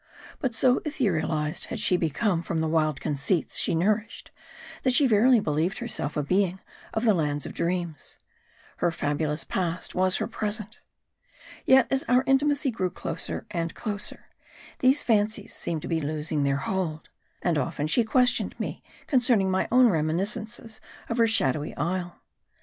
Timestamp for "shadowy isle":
21.27-22.23